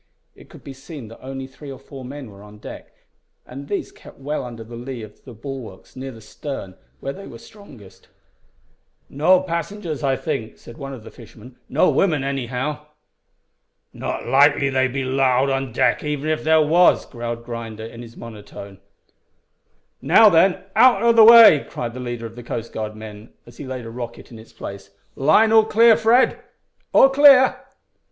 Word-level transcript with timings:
It 0.35 0.49
could 0.49 0.63
be 0.63 0.73
seen 0.73 1.09
that 1.09 1.21
only 1.23 1.45
three 1.45 1.71
or 1.71 1.77
four 1.77 2.03
men 2.03 2.31
were 2.31 2.41
on 2.41 2.57
deck, 2.57 2.91
and 3.45 3.67
these 3.67 3.91
kept 3.91 4.17
well 4.17 4.43
under 4.43 4.63
the 4.63 4.75
lee 4.75 5.03
of 5.03 5.23
the 5.25 5.33
bulwarks 5.35 5.95
near 5.95 6.09
the 6.11 6.21
stern 6.21 6.73
where 7.01 7.13
they 7.13 7.27
were 7.27 7.37
strongest. 7.37 8.07
"No 9.09 9.41
passengers, 9.41 10.01
I 10.01 10.15
think," 10.15 10.57
said 10.57 10.75
one 10.75 10.91
of 10.95 11.03
the 11.03 11.11
fishermen; 11.11 11.57
"no 11.69 11.91
women, 11.91 12.23
anyhow." 12.23 12.83
"Not 13.93 14.25
likely 14.25 14.69
they'd 14.71 14.91
be 14.91 15.03
'lowed 15.03 15.51
on 15.51 15.71
deck 15.71 16.03
even 16.03 16.31
if 16.31 16.43
there 16.43 16.63
was," 16.65 17.05
growled 17.05 17.43
Grinder, 17.45 17.85
in 17.85 18.01
his 18.01 18.17
monotone. 18.17 18.79
"Now, 20.01 20.29
then, 20.31 20.63
out 20.75 21.03
o' 21.03 21.11
the 21.11 21.23
way," 21.23 21.63
cried 21.69 21.93
the 21.93 21.99
leader 21.99 22.25
of 22.25 22.35
the 22.35 22.41
Coast 22.41 22.73
Guard 22.73 22.95
men, 22.95 23.33
as 23.45 23.57
he 23.57 23.67
laid 23.67 23.85
a 23.85 23.91
rocket 23.91 24.31
in 24.31 24.39
its 24.39 24.51
place. 24.51 24.89
"Line 25.15 25.51
all 25.51 25.63
clear, 25.65 25.95
Fred?" 25.95 26.39
"All 26.91 27.07
clear." 27.09 27.57